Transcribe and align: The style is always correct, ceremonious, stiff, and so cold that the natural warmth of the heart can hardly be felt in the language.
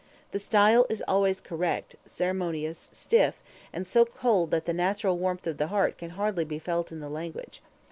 The 0.31 0.39
style 0.39 0.87
is 0.89 1.03
always 1.07 1.39
correct, 1.39 1.95
ceremonious, 2.07 2.89
stiff, 2.91 3.39
and 3.71 3.85
so 3.87 4.03
cold 4.03 4.49
that 4.49 4.65
the 4.65 4.73
natural 4.73 5.19
warmth 5.19 5.45
of 5.45 5.57
the 5.59 5.67
heart 5.67 5.99
can 5.99 6.09
hardly 6.17 6.43
be 6.43 6.57
felt 6.57 6.91
in 6.91 7.01
the 7.01 7.07
language. 7.09 7.61